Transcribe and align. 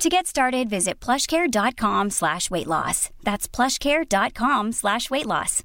To 0.00 0.08
get 0.08 0.26
started, 0.26 0.70
visit 0.70 0.98
plushcare.com 0.98 2.08
slash 2.08 2.50
weight 2.50 2.66
loss. 2.66 3.10
That's 3.22 3.46
plushcare.com 3.46 4.72
slash 4.72 5.10
weight 5.10 5.26
loss. 5.26 5.62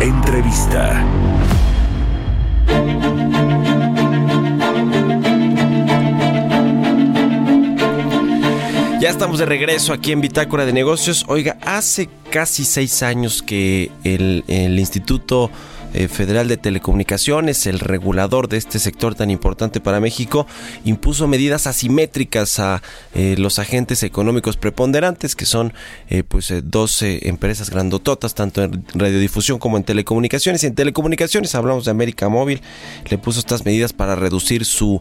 Entrevista. 0.00 1.04
Ya 8.98 9.10
estamos 9.10 9.38
de 9.38 9.46
regreso 9.46 9.92
aquí 9.92 10.10
en 10.10 10.20
Bitácora 10.20 10.66
de 10.66 10.72
Negocios. 10.72 11.24
Oiga, 11.28 11.56
hace 11.62 12.08
casi 12.32 12.64
seis 12.64 13.04
años 13.04 13.44
que 13.44 13.92
el, 14.02 14.42
el 14.48 14.76
Instituto 14.76 15.52
Federal 16.08 16.46
de 16.48 16.56
Telecomunicaciones, 16.56 17.66
el 17.66 17.80
regulador 17.80 18.48
de 18.48 18.58
este 18.58 18.78
sector 18.78 19.14
tan 19.14 19.30
importante 19.30 19.80
para 19.80 20.00
México, 20.00 20.46
impuso 20.84 21.26
medidas 21.26 21.66
asimétricas 21.66 22.58
a 22.58 22.82
eh, 23.14 23.34
los 23.38 23.58
agentes 23.58 24.02
económicos 24.02 24.56
preponderantes, 24.56 25.34
que 25.34 25.46
son 25.46 25.72
eh, 26.08 26.22
pues 26.22 26.52
12 26.62 27.28
empresas 27.28 27.70
grandototas, 27.70 28.34
tanto 28.34 28.62
en 28.62 28.84
radiodifusión 28.94 29.58
como 29.58 29.76
en 29.78 29.84
telecomunicaciones. 29.84 30.62
Y 30.64 30.66
en 30.66 30.74
telecomunicaciones 30.74 31.54
hablamos 31.54 31.86
de 31.86 31.92
América 31.92 32.28
Móvil, 32.28 32.60
le 33.08 33.16
puso 33.16 33.40
estas 33.40 33.64
medidas 33.64 33.92
para 33.92 34.16
reducir 34.16 34.64
su 34.64 35.00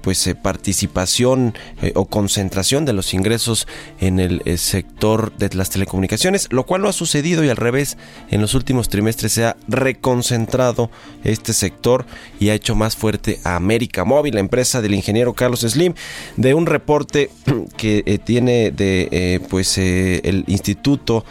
pues 0.00 0.28
participación 0.42 1.54
o 1.94 2.06
concentración 2.06 2.84
de 2.84 2.92
los 2.92 3.14
ingresos 3.14 3.66
en 4.00 4.20
el 4.20 4.58
sector 4.58 5.36
de 5.36 5.50
las 5.54 5.70
telecomunicaciones, 5.70 6.48
lo 6.50 6.64
cual 6.66 6.82
no 6.82 6.88
ha 6.88 6.92
sucedido 6.92 7.44
y 7.44 7.48
al 7.48 7.56
revés, 7.56 7.96
en 8.30 8.40
los 8.40 8.54
últimos 8.54 8.88
trimestres 8.88 9.32
se 9.32 9.44
ha 9.44 9.56
reconcentrado 9.68 10.35
concentrado 10.36 10.90
este 11.24 11.52
sector 11.52 12.04
y 12.38 12.50
ha 12.50 12.54
hecho 12.54 12.74
más 12.74 12.94
fuerte 12.94 13.38
a 13.44 13.56
América 13.56 14.04
Móvil, 14.04 14.34
la 14.34 14.40
empresa 14.40 14.82
del 14.82 14.94
ingeniero 14.94 15.32
Carlos 15.32 15.60
Slim, 15.60 15.94
de 16.36 16.52
un 16.52 16.66
reporte 16.66 17.30
que 17.76 18.02
eh, 18.04 18.18
tiene 18.18 18.70
de 18.70 19.08
eh, 19.10 19.40
pues 19.48 19.78
eh, 19.78 20.20
el 20.24 20.44
Instituto 20.46 21.24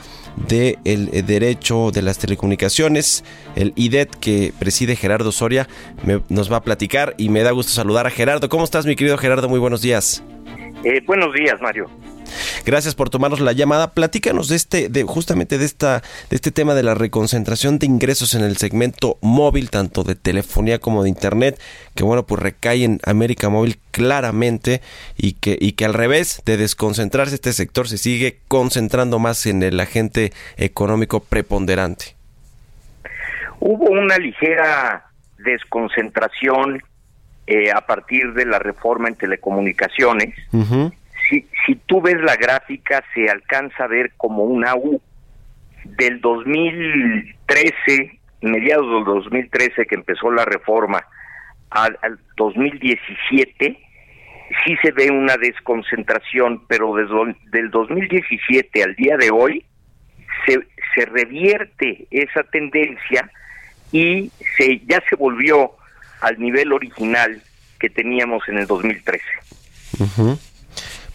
de 0.47 0.79
el 0.83 1.25
Derecho 1.25 1.91
de 1.91 2.01
las 2.01 2.17
Telecomunicaciones, 2.17 3.23
el 3.55 3.71
IDET 3.75 4.09
que 4.15 4.51
preside 4.57 4.97
Gerardo 4.97 5.31
Soria, 5.31 5.69
nos 6.27 6.51
va 6.51 6.57
a 6.57 6.63
platicar 6.63 7.13
y 7.17 7.29
me 7.29 7.41
da 7.41 7.51
gusto 7.51 7.71
saludar 7.71 8.05
a 8.05 8.09
Gerardo. 8.09 8.49
¿Cómo 8.49 8.65
estás, 8.65 8.85
mi 8.85 8.97
querido 8.97 9.17
Gerardo? 9.17 9.47
Muy 9.47 9.59
buenos 9.59 9.81
días. 9.81 10.23
buenos 11.05 11.33
días, 11.33 11.61
Mario. 11.61 11.89
Gracias 12.65 12.95
por 12.95 13.11
tomarnos 13.11 13.41
la 13.41 13.51
llamada. 13.51 13.91
Platícanos 13.91 14.49
de 14.49 14.55
este, 14.55 14.89
de 14.89 15.03
justamente 15.03 15.59
de 15.59 15.65
esta, 15.65 16.01
de 16.31 16.35
este 16.35 16.49
tema 16.49 16.73
de 16.73 16.81
la 16.81 16.95
reconcentración 16.95 17.77
de 17.77 17.85
ingresos 17.85 18.33
en 18.33 18.43
el 18.43 18.57
segmento 18.57 19.19
móvil, 19.21 19.69
tanto 19.69 20.03
de 20.03 20.15
telefonía 20.15 20.79
como 20.79 21.03
de 21.03 21.09
internet, 21.09 21.61
que 21.93 22.03
bueno, 22.03 22.25
pues 22.25 22.41
recae 22.41 22.83
en 22.83 22.99
América 23.05 23.49
Móvil 23.49 23.77
claramente 23.91 24.81
y 25.15 25.33
que, 25.33 25.55
y 25.61 25.73
que 25.73 25.85
al 25.85 25.93
revés 25.93 26.41
de 26.43 26.57
desconcentrarse 26.57 27.35
este 27.35 27.53
sector 27.53 27.87
se 27.87 27.99
sigue 27.99 28.39
concentrando 28.47 29.19
más 29.19 29.45
en 29.45 29.61
el 29.61 29.79
agente 29.79 30.33
económico 30.57 31.19
preponderante. 31.19 32.15
Hubo 33.59 33.91
una 33.91 34.17
ligera 34.17 35.05
desconcentración 35.37 36.81
eh, 37.45 37.71
a 37.71 37.81
partir 37.81 38.33
de 38.33 38.47
la 38.47 38.57
reforma 38.57 39.07
en 39.07 39.15
telecomunicaciones 39.15 40.33
si, 41.29 41.47
si 41.65 41.75
tú 41.85 42.01
ves 42.01 42.19
la 42.21 42.35
gráfica, 42.35 43.03
se 43.13 43.29
alcanza 43.29 43.83
a 43.83 43.87
ver 43.87 44.13
como 44.17 44.43
una 44.43 44.75
U. 44.75 45.01
Del 45.83 46.19
2013, 46.19 48.19
mediados 48.41 48.87
del 48.87 49.03
2013 49.05 49.85
que 49.85 49.95
empezó 49.95 50.31
la 50.31 50.43
reforma, 50.43 51.05
al, 51.69 51.97
2017, 52.37 53.79
sí 54.65 54.75
se 54.81 54.91
ve 54.91 55.11
una 55.11 55.37
desconcentración, 55.37 56.65
pero 56.67 56.95
desde 56.95 57.35
del 57.51 57.69
2017 57.69 58.83
al 58.83 58.95
día 58.95 59.17
de 59.17 59.29
hoy, 59.29 59.63
se, 60.47 60.59
se 60.95 61.05
revierte 61.05 62.07
esa 62.09 62.43
tendencia 62.43 63.29
y 63.91 64.31
se 64.57 64.79
ya 64.87 65.01
se 65.07 65.15
volvió 65.15 65.71
al 66.21 66.39
nivel 66.39 66.73
original 66.73 67.41
que 67.79 67.89
teníamos 67.89 68.47
en 68.49 68.57
el 68.57 68.65
2013 68.65 69.23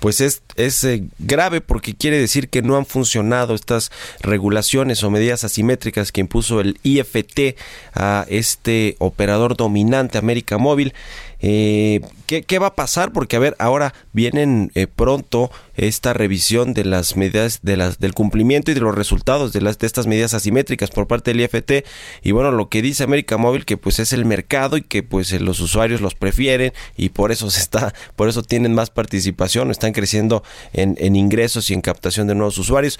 pues 0.00 0.20
es, 0.20 0.42
es 0.56 0.82
eh, 0.84 1.04
grave 1.18 1.60
porque 1.60 1.94
quiere 1.94 2.18
decir 2.18 2.48
que 2.48 2.62
no 2.62 2.76
han 2.76 2.86
funcionado 2.86 3.54
estas 3.54 3.92
regulaciones 4.20 5.04
o 5.04 5.10
medidas 5.10 5.44
asimétricas 5.44 6.10
que 6.10 6.22
impuso 6.22 6.60
el 6.60 6.78
IFT 6.82 7.56
a 7.94 8.26
este 8.28 8.96
operador 8.98 9.56
dominante 9.56 10.18
América 10.18 10.58
Móvil 10.58 10.94
eh, 11.42 12.00
¿qué, 12.26 12.58
va 12.58 12.68
a 12.68 12.74
pasar? 12.74 13.12
Porque, 13.12 13.36
a 13.36 13.38
ver, 13.38 13.56
ahora 13.58 13.94
vienen 14.12 14.70
eh, 14.74 14.86
pronto 14.86 15.50
esta 15.74 16.12
revisión 16.12 16.74
de 16.74 16.84
las 16.84 17.16
medidas, 17.16 17.60
de 17.62 17.78
las, 17.78 17.98
del 17.98 18.12
cumplimiento 18.12 18.70
y 18.70 18.74
de 18.74 18.80
los 18.80 18.94
resultados 18.94 19.52
de, 19.52 19.62
las, 19.62 19.78
de 19.78 19.86
estas 19.86 20.06
medidas 20.06 20.34
asimétricas 20.34 20.90
por 20.90 21.06
parte 21.06 21.32
del 21.32 21.40
IFT. 21.40 21.86
Y 22.22 22.32
bueno, 22.32 22.50
lo 22.50 22.68
que 22.68 22.82
dice 22.82 23.04
América 23.04 23.38
Móvil, 23.38 23.64
que 23.64 23.78
pues 23.78 23.98
es 23.98 24.12
el 24.12 24.26
mercado 24.26 24.76
y 24.76 24.82
que 24.82 25.02
pues 25.02 25.32
eh, 25.32 25.40
los 25.40 25.60
usuarios 25.60 26.02
los 26.02 26.14
prefieren 26.14 26.72
y 26.96 27.08
por 27.08 27.32
eso 27.32 27.50
se 27.50 27.60
está, 27.60 27.94
por 28.16 28.28
eso 28.28 28.42
tienen 28.42 28.74
más 28.74 28.90
participación, 28.90 29.70
están 29.70 29.92
creciendo 29.92 30.42
en, 30.74 30.96
en 30.98 31.16
ingresos 31.16 31.70
y 31.70 31.74
en 31.74 31.80
captación 31.80 32.26
de 32.26 32.34
nuevos 32.34 32.58
usuarios. 32.58 32.98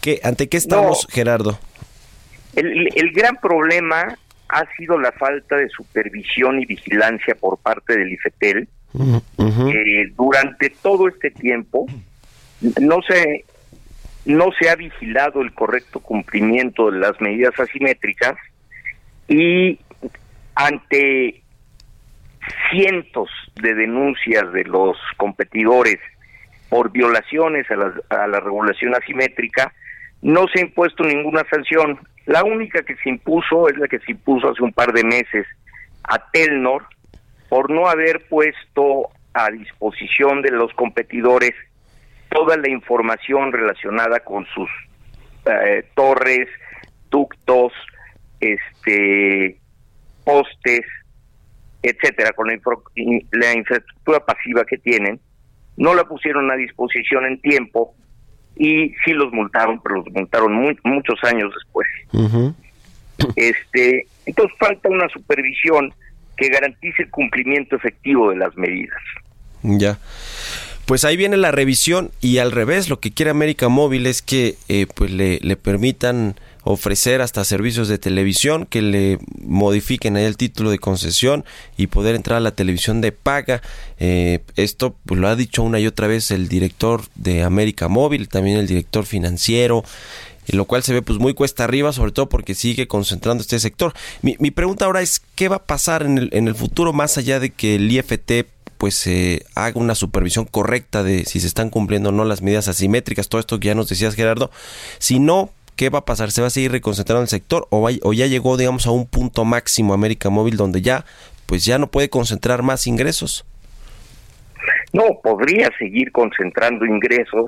¿Qué, 0.00 0.20
¿Ante 0.24 0.48
qué 0.48 0.56
estamos, 0.56 1.06
Gerardo? 1.10 1.58
El, 2.56 2.88
el 2.94 3.12
gran 3.12 3.36
problema 3.36 4.16
ha 4.52 4.64
sido 4.76 4.98
la 4.98 5.12
falta 5.12 5.56
de 5.56 5.68
supervisión 5.68 6.60
y 6.60 6.66
vigilancia 6.66 7.34
por 7.34 7.58
parte 7.58 7.96
del 7.96 8.12
IFETEL. 8.12 8.68
Eh, 9.38 10.12
durante 10.16 10.70
todo 10.70 11.06
este 11.06 11.30
tiempo 11.30 11.86
no 12.80 13.00
se 13.02 13.44
no 14.24 14.50
se 14.58 14.68
ha 14.68 14.74
vigilado 14.74 15.40
el 15.40 15.54
correcto 15.54 16.00
cumplimiento 16.00 16.90
de 16.90 16.98
las 16.98 17.20
medidas 17.20 17.58
asimétricas 17.58 18.34
y 19.28 19.78
ante 20.54 21.42
cientos 22.70 23.30
de 23.62 23.74
denuncias 23.74 24.52
de 24.52 24.64
los 24.64 24.96
competidores 25.16 25.98
por 26.68 26.90
violaciones 26.90 27.70
a 27.70 27.76
la, 27.76 27.92
a 28.10 28.26
la 28.26 28.40
regulación 28.40 28.94
asimétrica, 28.94 29.72
no 30.22 30.46
se 30.48 30.60
ha 30.60 30.64
impuesto 30.64 31.04
ninguna 31.04 31.44
sanción. 31.50 31.98
La 32.26 32.44
única 32.44 32.82
que 32.82 32.96
se 32.96 33.08
impuso 33.08 33.68
es 33.68 33.78
la 33.78 33.88
que 33.88 33.98
se 34.00 34.12
impuso 34.12 34.50
hace 34.50 34.62
un 34.62 34.72
par 34.72 34.92
de 34.92 35.04
meses 35.04 35.46
a 36.04 36.30
Telnor 36.30 36.86
por 37.48 37.70
no 37.70 37.88
haber 37.88 38.26
puesto 38.28 39.08
a 39.34 39.50
disposición 39.50 40.42
de 40.42 40.50
los 40.50 40.72
competidores 40.74 41.52
toda 42.30 42.56
la 42.56 42.68
información 42.68 43.52
relacionada 43.52 44.20
con 44.20 44.46
sus 44.46 44.68
eh, 45.46 45.84
torres, 45.94 46.48
ductos, 47.10 47.72
este 48.40 49.58
postes, 50.24 50.82
etcétera, 51.82 52.32
con 52.32 52.48
la 52.48 53.52
infraestructura 53.54 54.20
pasiva 54.20 54.64
que 54.64 54.78
tienen, 54.78 55.18
no 55.76 55.94
la 55.94 56.04
pusieron 56.04 56.50
a 56.50 56.56
disposición 56.56 57.24
en 57.24 57.40
tiempo 57.40 57.94
y 58.56 58.94
sí 59.04 59.12
los 59.12 59.32
multaron, 59.32 59.80
pero 59.82 59.96
los 59.96 60.12
multaron 60.12 60.76
muchos 60.84 61.18
años 61.24 61.52
después. 61.54 61.88
Este, 63.36 64.06
entonces 64.26 64.56
falta 64.58 64.88
una 64.88 65.08
supervisión 65.08 65.92
que 66.36 66.48
garantice 66.48 67.02
el 67.02 67.10
cumplimiento 67.10 67.76
efectivo 67.76 68.30
de 68.30 68.36
las 68.36 68.56
medidas. 68.56 68.98
Ya. 69.62 69.98
Pues 70.86 71.04
ahí 71.04 71.16
viene 71.16 71.36
la 71.36 71.52
revisión 71.52 72.10
y 72.20 72.38
al 72.38 72.50
revés, 72.50 72.88
lo 72.88 72.98
que 72.98 73.12
quiere 73.12 73.30
América 73.30 73.68
Móvil 73.68 74.06
es 74.06 74.22
que 74.22 74.56
eh, 74.68 74.86
pues 74.94 75.10
le, 75.10 75.38
le 75.40 75.56
permitan 75.56 76.34
ofrecer 76.62 77.20
hasta 77.20 77.44
servicios 77.44 77.88
de 77.88 77.98
televisión 77.98 78.66
que 78.66 78.82
le 78.82 79.18
modifiquen 79.42 80.16
ahí 80.16 80.24
el 80.24 80.36
título 80.36 80.70
de 80.70 80.78
concesión 80.78 81.44
y 81.76 81.86
poder 81.86 82.14
entrar 82.14 82.38
a 82.38 82.40
la 82.40 82.52
televisión 82.52 83.00
de 83.00 83.12
paga. 83.12 83.62
Eh, 83.98 84.40
esto 84.56 84.96
pues, 85.06 85.20
lo 85.20 85.28
ha 85.28 85.36
dicho 85.36 85.62
una 85.62 85.80
y 85.80 85.86
otra 85.86 86.06
vez 86.06 86.30
el 86.30 86.48
director 86.48 87.02
de 87.14 87.42
América 87.42 87.88
Móvil, 87.88 88.28
también 88.28 88.58
el 88.58 88.66
director 88.66 89.06
financiero 89.06 89.84
lo 90.52 90.64
cual 90.64 90.82
se 90.82 90.92
ve 90.92 91.00
pues 91.00 91.20
muy 91.20 91.32
cuesta 91.32 91.62
arriba, 91.62 91.92
sobre 91.92 92.10
todo 92.10 92.28
porque 92.28 92.56
sigue 92.56 92.88
concentrando 92.88 93.40
este 93.40 93.60
sector. 93.60 93.92
Mi, 94.20 94.34
mi 94.40 94.50
pregunta 94.50 94.86
ahora 94.86 95.00
es, 95.00 95.22
¿qué 95.36 95.48
va 95.48 95.56
a 95.56 95.64
pasar 95.64 96.02
en 96.02 96.18
el, 96.18 96.28
en 96.32 96.48
el 96.48 96.56
futuro 96.56 96.92
más 96.92 97.18
allá 97.18 97.38
de 97.38 97.50
que 97.50 97.76
el 97.76 97.92
IFT 97.92 98.46
pues 98.80 99.06
haga 99.56 99.78
una 99.78 99.94
supervisión 99.94 100.46
correcta 100.46 101.02
de 101.02 101.26
si 101.26 101.38
se 101.38 101.46
están 101.46 101.68
cumpliendo 101.68 102.08
o 102.08 102.12
no 102.12 102.24
las 102.24 102.40
medidas 102.40 102.66
asimétricas, 102.66 103.28
todo 103.28 103.38
esto 103.38 103.60
que 103.60 103.66
ya 103.66 103.74
nos 103.74 103.90
decías 103.90 104.14
Gerardo. 104.14 104.50
Si 104.98 105.18
no, 105.18 105.50
¿qué 105.80 105.88
va 105.88 106.00
a 106.00 106.04
pasar? 106.04 106.30
¿Se 106.30 106.42
va 106.42 106.48
a 106.48 106.50
seguir 106.50 106.72
reconcentrando 106.72 107.22
el 107.22 107.28
sector 107.28 107.66
o, 107.70 107.88
o 108.02 108.12
ya 108.12 108.26
llegó, 108.26 108.58
digamos, 108.58 108.86
a 108.86 108.90
un 108.90 109.08
punto 109.08 109.46
máximo 109.46 109.94
América 109.94 110.28
Móvil 110.28 110.58
donde 110.58 110.82
ya, 110.82 111.06
pues 111.46 111.64
ya 111.64 111.78
no 111.78 111.86
puede 111.86 112.10
concentrar 112.10 112.62
más 112.62 112.86
ingresos? 112.86 113.46
No, 114.92 115.04
podría 115.22 115.70
seguir 115.78 116.12
concentrando 116.12 116.84
ingresos 116.84 117.46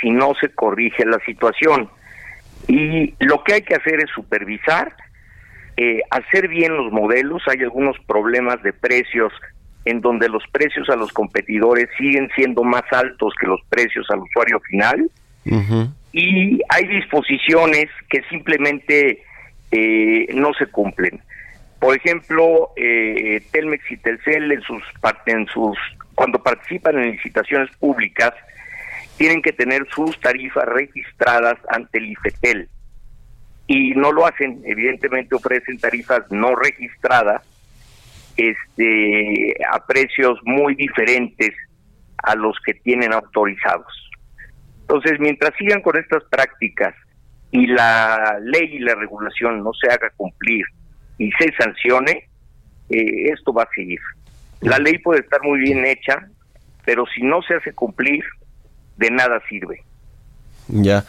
si 0.00 0.08
no 0.08 0.32
se 0.40 0.48
corrige 0.48 1.04
la 1.04 1.18
situación. 1.26 1.90
Y 2.68 3.12
lo 3.22 3.44
que 3.44 3.52
hay 3.52 3.60
que 3.60 3.74
hacer 3.74 3.96
es 3.96 4.08
supervisar, 4.14 4.96
eh, 5.76 6.00
hacer 6.08 6.48
bien 6.48 6.74
los 6.74 6.90
modelos. 6.90 7.42
Hay 7.48 7.60
algunos 7.60 7.98
problemas 8.06 8.62
de 8.62 8.72
precios 8.72 9.30
en 9.84 10.00
donde 10.00 10.30
los 10.30 10.42
precios 10.50 10.88
a 10.88 10.96
los 10.96 11.12
competidores 11.12 11.90
siguen 11.98 12.30
siendo 12.34 12.64
más 12.64 12.84
altos 12.92 13.34
que 13.38 13.46
los 13.46 13.60
precios 13.68 14.06
al 14.08 14.20
usuario 14.20 14.58
final. 14.60 15.10
Y 16.12 16.60
hay 16.68 16.86
disposiciones 16.86 17.88
que 18.08 18.22
simplemente 18.30 19.22
eh, 19.70 20.26
no 20.34 20.52
se 20.54 20.66
cumplen. 20.66 21.20
Por 21.78 21.96
ejemplo, 21.96 22.70
eh, 22.76 23.42
Telmex 23.52 23.90
y 23.90 23.96
Telcel 23.98 24.50
en 24.52 24.62
sus, 24.62 24.82
en 25.26 25.46
sus 25.46 25.78
cuando 26.14 26.42
participan 26.42 26.98
en 26.98 27.12
licitaciones 27.12 27.70
públicas 27.76 28.34
tienen 29.16 29.42
que 29.42 29.52
tener 29.52 29.86
sus 29.94 30.18
tarifas 30.20 30.64
registradas 30.66 31.56
ante 31.70 31.98
el 31.98 32.10
IFETEL 32.12 32.68
y 33.68 33.90
no 33.90 34.10
lo 34.12 34.26
hacen, 34.26 34.62
evidentemente 34.64 35.34
ofrecen 35.34 35.78
tarifas 35.78 36.22
no 36.30 36.56
registradas 36.56 37.42
este 38.36 39.54
a 39.70 39.84
precios 39.86 40.38
muy 40.44 40.74
diferentes 40.74 41.54
a 42.22 42.34
los 42.34 42.56
que 42.64 42.74
tienen 42.74 43.12
autorizados. 43.12 44.07
Entonces, 44.88 45.20
mientras 45.20 45.52
sigan 45.58 45.82
con 45.82 45.98
estas 45.98 46.24
prácticas 46.30 46.94
y 47.50 47.66
la 47.66 48.38
ley 48.42 48.76
y 48.76 48.78
la 48.78 48.94
regulación 48.94 49.62
no 49.62 49.72
se 49.74 49.92
haga 49.92 50.10
cumplir 50.16 50.64
y 51.18 51.30
se 51.32 51.52
sancione, 51.58 52.26
eh, 52.88 53.30
esto 53.30 53.52
va 53.52 53.64
a 53.64 53.68
seguir. 53.74 54.00
La 54.62 54.78
ley 54.78 54.96
puede 54.96 55.20
estar 55.20 55.42
muy 55.42 55.58
bien 55.58 55.84
hecha, 55.84 56.26
pero 56.86 57.04
si 57.14 57.22
no 57.22 57.42
se 57.42 57.56
hace 57.56 57.74
cumplir, 57.74 58.24
de 58.96 59.10
nada 59.10 59.42
sirve. 59.50 59.82
Ya. 60.68 61.06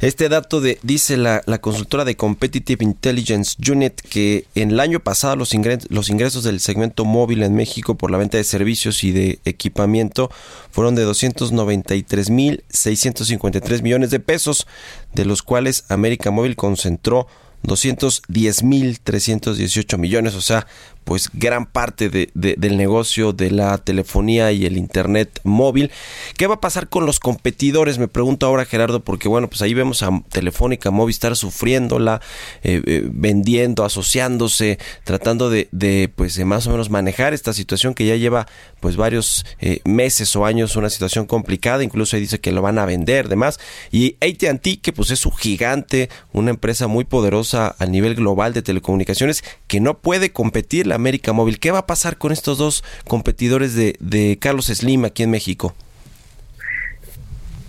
Este 0.00 0.30
dato 0.30 0.62
de 0.62 0.78
dice 0.82 1.18
la, 1.18 1.42
la, 1.44 1.60
consultora 1.60 2.06
de 2.06 2.16
Competitive 2.16 2.82
Intelligence 2.82 3.54
Unit 3.70 4.00
que 4.00 4.46
en 4.54 4.70
el 4.70 4.80
año 4.80 5.00
pasado 5.00 5.36
los 5.36 5.52
ingresos, 5.52 5.90
los 5.90 6.08
ingresos 6.08 6.42
del 6.42 6.58
segmento 6.58 7.04
móvil 7.04 7.42
en 7.42 7.54
México 7.54 7.96
por 7.96 8.10
la 8.10 8.16
venta 8.16 8.38
de 8.38 8.44
servicios 8.44 9.04
y 9.04 9.12
de 9.12 9.40
equipamiento 9.44 10.30
fueron 10.70 10.94
de 10.94 11.06
293.653 11.06 13.82
millones 13.82 14.10
de 14.10 14.20
pesos, 14.20 14.66
de 15.12 15.26
los 15.26 15.42
cuales 15.42 15.84
América 15.88 16.30
Móvil 16.30 16.56
concentró 16.56 17.26
210.318 17.64 19.98
millones, 19.98 20.34
o 20.34 20.40
sea, 20.40 20.66
pues 21.04 21.30
gran 21.32 21.66
parte 21.66 22.08
de, 22.08 22.30
del 22.34 22.76
negocio 22.76 23.32
de 23.32 23.50
la 23.50 23.78
telefonía 23.78 24.52
y 24.52 24.66
el 24.66 24.76
internet 24.76 25.40
móvil. 25.44 25.90
¿Qué 26.36 26.46
va 26.46 26.54
a 26.54 26.60
pasar 26.60 26.88
con 26.88 27.06
los 27.06 27.20
competidores? 27.20 27.98
Me 27.98 28.08
pregunto 28.08 28.46
ahora 28.46 28.64
Gerardo, 28.64 29.04
porque 29.04 29.28
bueno, 29.28 29.48
pues 29.48 29.62
ahí 29.62 29.74
vemos 29.74 30.02
a 30.02 30.10
Telefónica 30.30 30.90
Movistar 30.90 31.36
sufriéndola, 31.36 32.20
eh, 32.62 32.82
eh, 32.86 33.02
vendiendo, 33.04 33.84
asociándose, 33.84 34.78
tratando 35.04 35.50
de, 35.50 35.68
de, 35.72 36.10
pues 36.14 36.34
de 36.34 36.44
más 36.44 36.66
o 36.66 36.70
menos 36.70 36.90
manejar 36.90 37.34
esta 37.34 37.52
situación 37.52 37.94
que 37.94 38.06
ya 38.06 38.16
lleva 38.16 38.46
pues 38.80 38.96
varios 38.96 39.44
eh, 39.60 39.80
meses 39.84 40.34
o 40.36 40.46
años, 40.46 40.76
una 40.76 40.90
situación 40.90 41.26
complicada, 41.26 41.84
incluso 41.84 42.16
ahí 42.16 42.22
dice 42.22 42.40
que 42.40 42.52
lo 42.52 42.62
van 42.62 42.78
a 42.78 42.86
vender, 42.86 43.28
demás. 43.28 43.58
Y 43.90 44.16
AT&T, 44.20 44.80
que 44.80 44.92
pues 44.92 45.10
es 45.10 45.24
un 45.26 45.32
gigante, 45.36 46.08
una 46.32 46.50
empresa 46.50 46.86
muy 46.86 47.04
poderosa 47.04 47.74
a 47.78 47.86
nivel 47.86 48.14
global 48.14 48.52
de 48.52 48.62
telecomunicaciones, 48.62 49.44
que 49.66 49.80
no 49.80 49.98
puede 49.98 50.32
competir 50.32 50.86
América 50.94 51.32
Móvil. 51.32 51.58
¿Qué 51.58 51.70
va 51.70 51.80
a 51.80 51.86
pasar 51.86 52.18
con 52.18 52.32
estos 52.32 52.58
dos 52.58 52.84
competidores 53.06 53.74
de, 53.74 54.38
Carlos 54.40 54.66
Slim 54.66 55.04
aquí 55.04 55.22
en 55.22 55.30
México? 55.30 55.74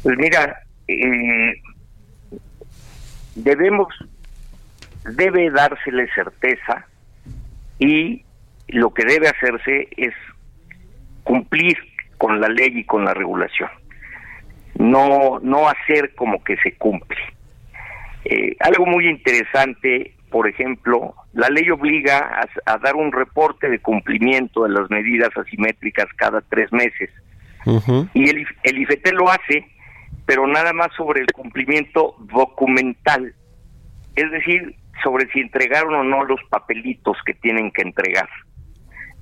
Pues 0.03 0.17
mira, 0.17 0.61
eh, 0.87 1.61
debemos, 3.35 3.87
debe 5.03 5.49
dársele 5.49 6.07
certeza 6.13 6.85
y 7.79 8.23
lo 8.67 8.93
que 8.93 9.05
debe 9.05 9.27
hacerse 9.27 9.87
es 9.97 10.13
cumplir 11.23 11.77
con 12.17 12.39
la 12.39 12.47
ley 12.47 12.71
y 12.79 12.83
con 12.85 13.03
la 13.05 13.13
regulación, 13.13 13.69
no, 14.75 15.39
no 15.41 15.67
hacer 15.67 16.13
como 16.15 16.43
que 16.43 16.55
se 16.57 16.73
cumple. 16.75 17.17
Eh, 18.25 18.55
algo 18.59 18.85
muy 18.85 19.07
interesante 19.07 20.14
por 20.35 20.49
ejemplo, 20.49 21.15
la 21.31 21.47
ley 21.47 21.69
obliga 21.69 22.41
a, 22.65 22.77
dar 22.79 22.97
un 22.97 23.13
reporte 23.13 23.69
de 23.69 23.79
cumplimiento 23.79 24.63
de 24.63 24.69
las 24.69 24.89
medidas 24.89 25.29
asimétricas 25.37 26.07
cada 26.17 26.41
tres 26.41 26.73
meses. 26.73 27.09
Y 28.13 28.29
el, 28.29 28.45
el 28.63 28.77
IFET 28.79 29.13
lo 29.13 29.29
hace, 29.29 29.65
pero 30.25 30.45
nada 30.45 30.73
más 30.73 30.89
sobre 30.97 31.21
el 31.21 31.27
cumplimiento 31.27 32.17
documental. 32.19 33.33
Es 34.17 34.29
decir, 34.29 34.75
sobre 35.01 35.31
si 35.31 35.39
entregaron 35.39 35.95
o 35.95 36.03
no 36.03 36.25
los 36.25 36.41
papelitos 36.49 37.15
que 37.25 37.33
tienen 37.35 37.71
que 37.71 37.83
entregar. 37.83 38.27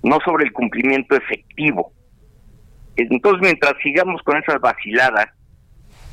No 0.01 0.17
sobre 0.25 0.45
el 0.45 0.51
cumplimiento 0.51 1.15
efectivo. 1.15 1.93
Entonces, 2.95 3.39
mientras 3.39 3.75
sigamos 3.83 4.23
con 4.23 4.37
esa 4.37 4.57
vacilada, 4.57 5.31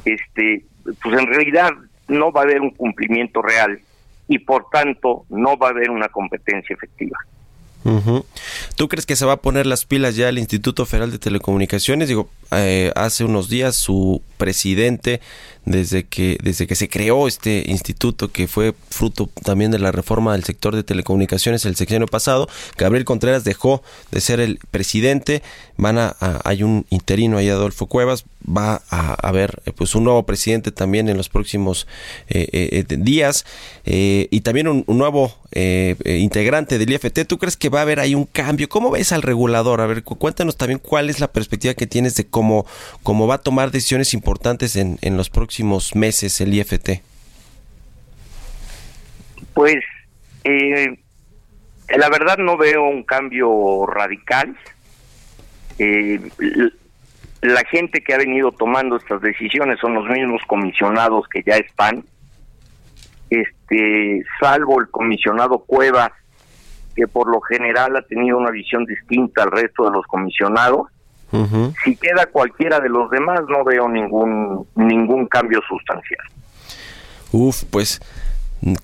este, 0.04 0.62
pues 1.02 1.18
en 1.18 1.26
realidad 1.26 1.70
no 2.06 2.30
va 2.32 2.42
a 2.42 2.44
haber 2.44 2.60
un 2.60 2.72
cumplimiento 2.72 3.40
real 3.40 3.80
y 4.30 4.38
por 4.38 4.66
tanto 4.70 5.26
no 5.28 5.58
va 5.58 5.66
a 5.66 5.70
haber 5.70 5.90
una 5.90 6.08
competencia 6.08 6.72
efectiva. 6.72 7.18
¿Tú 8.76 8.88
crees 8.88 9.04
que 9.04 9.16
se 9.16 9.26
va 9.26 9.32
a 9.32 9.36
poner 9.38 9.66
las 9.66 9.84
pilas 9.84 10.14
ya 10.14 10.28
el 10.28 10.38
Instituto 10.38 10.86
Federal 10.86 11.10
de 11.10 11.18
Telecomunicaciones? 11.18 12.08
Digo, 12.08 12.28
eh, 12.52 12.92
hace 12.94 13.24
unos 13.24 13.48
días 13.48 13.74
su 13.74 14.22
presidente, 14.40 15.20
desde 15.64 16.04
que, 16.04 16.36
desde 16.42 16.66
que 16.66 16.74
se 16.74 16.88
creó 16.88 17.28
este 17.28 17.64
instituto, 17.68 18.32
que 18.32 18.48
fue 18.48 18.74
fruto 18.88 19.28
también 19.44 19.70
de 19.70 19.78
la 19.78 19.92
reforma 19.92 20.32
del 20.32 20.42
sector 20.42 20.74
de 20.74 20.82
telecomunicaciones 20.82 21.64
el 21.66 21.76
sexenio 21.76 22.08
pasado, 22.08 22.48
Gabriel 22.76 23.04
Contreras 23.04 23.44
dejó 23.44 23.82
de 24.10 24.20
ser 24.20 24.40
el 24.40 24.58
presidente, 24.70 25.42
van 25.76 25.98
a, 25.98 26.16
hay 26.44 26.64
un 26.64 26.86
interino 26.90 27.38
ahí, 27.38 27.48
Adolfo 27.48 27.86
Cuevas, 27.86 28.24
va 28.44 28.82
a 28.90 29.14
haber 29.28 29.62
eh, 29.66 29.72
pues 29.72 29.94
un 29.94 30.04
nuevo 30.04 30.24
presidente 30.24 30.72
también 30.72 31.10
en 31.10 31.18
los 31.18 31.28
próximos 31.28 31.86
eh, 32.30 32.84
días 32.88 33.44
y 33.84 34.40
también 34.40 34.66
un, 34.66 34.84
nuevo 34.86 35.34
integrante 35.52 36.78
del 36.78 36.92
IFT. 36.92 37.26
¿Tú 37.26 37.38
crees 37.38 37.56
que 37.56 37.68
va 37.68 37.80
a 37.80 37.82
haber 37.82 38.00
ahí 38.00 38.14
un 38.14 38.24
cambio? 38.24 38.68
¿Cómo 38.68 38.90
ves 38.90 39.12
al 39.12 39.22
regulador? 39.22 39.80
A 39.80 39.86
ver, 39.86 40.02
cuéntanos 40.02 40.56
también 40.56 40.78
cuál 40.78 41.10
es 41.10 41.20
la 41.20 41.30
perspectiva 41.30 41.74
que 41.74 41.86
tienes 41.86 42.14
de 42.14 42.26
cómo 42.26 42.40
cómo, 43.02 43.26
va 43.26 43.36
a 43.36 43.38
tomar 43.38 43.70
decisiones 43.70 44.14
importantes 44.14 44.29
en, 44.76 44.98
en 45.02 45.16
los 45.16 45.30
próximos 45.30 45.94
meses 45.94 46.40
el 46.40 46.54
IFT? 46.54 47.02
Pues 49.54 49.82
eh, 50.44 50.98
la 51.96 52.08
verdad 52.08 52.38
no 52.38 52.56
veo 52.56 52.84
un 52.84 53.02
cambio 53.02 53.86
radical. 53.86 54.56
Eh, 55.78 56.20
la 57.42 57.64
gente 57.64 58.02
que 58.02 58.14
ha 58.14 58.18
venido 58.18 58.52
tomando 58.52 58.96
estas 58.96 59.20
decisiones 59.22 59.78
son 59.80 59.94
los 59.94 60.08
mismos 60.08 60.42
comisionados 60.46 61.26
que 61.28 61.42
ya 61.42 61.56
están. 61.56 62.04
Este, 63.30 64.22
salvo 64.40 64.80
el 64.80 64.90
comisionado 64.90 65.60
Cueva, 65.60 66.12
que 66.94 67.06
por 67.06 67.30
lo 67.30 67.40
general 67.40 67.96
ha 67.96 68.02
tenido 68.02 68.36
una 68.36 68.50
visión 68.50 68.84
distinta 68.84 69.44
al 69.44 69.50
resto 69.50 69.84
de 69.84 69.92
los 69.92 70.06
comisionados. 70.06 70.88
Si 71.84 71.96
queda 71.96 72.26
cualquiera 72.26 72.80
de 72.80 72.88
los 72.88 73.10
demás, 73.10 73.40
no 73.48 73.64
veo 73.64 73.88
ningún, 73.88 74.66
ningún 74.74 75.26
cambio 75.26 75.60
sustancial. 75.68 76.24
Uf, 77.32 77.64
pues 77.70 78.00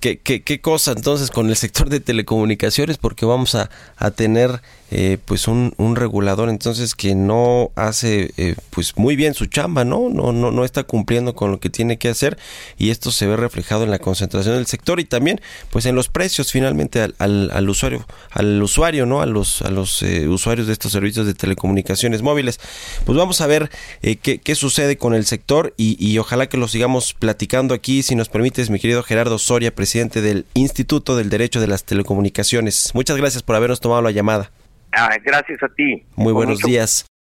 ¿Qué, 0.01 0.19
qué, 0.19 0.43
qué 0.43 0.61
cosa 0.63 0.93
entonces 0.93 1.31
con 1.31 1.49
el 1.49 1.57
sector 1.57 1.91
de 1.91 2.01
telecomunicaciones? 2.01 2.97
Porque 2.97 3.27
vamos 3.27 3.55
a, 3.55 3.69
a 3.99 4.11
tener 4.11 4.63
eh, 4.91 5.19
pues 5.25 5.49
un, 5.49 5.75
un, 5.79 5.97
regulador 5.97 6.49
entonces 6.49 6.95
que 6.95 7.17
no 7.17 7.73
hace 7.75 8.33
eh, 8.37 8.55
pues 8.71 8.97
muy 8.97 9.17
bien 9.17 9.35
su 9.35 9.47
chamba, 9.47 9.85
¿no? 9.85 10.09
No, 10.11 10.33
no, 10.33 10.53
no 10.53 10.65
está 10.65 10.85
cumpliendo 10.85 11.35
con 11.35 11.51
lo 11.51 11.59
que 11.59 11.71
tiene 11.71 11.99
que 11.99 12.09
hacer 12.09 12.39
y 12.79 12.91
esto 12.91 13.11
se 13.11 13.27
ve 13.27 13.37
reflejado 13.37 13.83
en 13.83 13.91
la 13.91 13.99
concentración 13.99 14.55
del 14.55 14.67
sector 14.67 15.01
y 15.01 15.05
también 15.05 15.41
pues 15.71 15.87
en 15.87 15.97
los 15.97 16.09
precios 16.09 16.53
finalmente 16.53 17.03
al, 17.03 17.15
al, 17.19 17.69
usuario, 17.69 18.07
al 18.31 18.63
usuario, 18.63 19.07
¿no? 19.07 19.23
A 19.23 19.27
los, 19.27 19.61
a 19.63 19.71
los 19.71 20.03
eh, 20.05 20.29
usuarios 20.29 20.69
de 20.69 20.73
estos 20.73 20.93
servicios 20.93 21.27
de 21.27 21.35
telecomunicaciones 21.35 22.23
móviles. 22.23 22.61
Pues 23.05 23.19
vamos 23.19 23.41
a 23.41 23.49
ver 23.49 23.71
qué, 24.01 24.39
qué, 24.39 24.55
sucede 24.55 24.97
con 24.97 25.15
el 25.15 25.27
sector 25.27 25.75
y, 25.77 25.97
y 25.99 26.19
ojalá 26.19 26.49
que 26.49 26.59
lo 26.59 26.69
sigamos 26.69 27.13
platicando 27.13 27.75
aquí, 27.75 28.05
si 28.05 28.15
nos 28.15 28.29
permites, 28.29 28.71
mi 28.71 28.79
querido 28.79 29.03
Gerardo 29.03 29.39
Soria, 29.39 29.75
presidente 29.75 30.21
del 30.21 30.47
Instituto 30.55 31.17
del 31.17 31.29
Derecho 31.29 31.61
de 31.61 31.67
las 31.67 31.85
Telecomunicaciones. 31.85 32.93
Muchas 32.95 33.17
gracias 33.17 33.43
por 33.43 33.57
habernos 33.57 33.81
tomado 33.81 34.03
la 34.03 34.13
llamada. 34.13 34.53
Ah, 34.93 35.17
gracias 35.25 35.63
a 35.63 35.69
ti. 35.69 36.05
Muy 36.17 36.33
buenos 36.33 36.61
días. 36.61 37.07